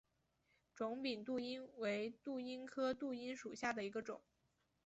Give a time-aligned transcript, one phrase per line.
[0.73, 4.19] 肿柄杜英为杜英科杜英属下的一个种。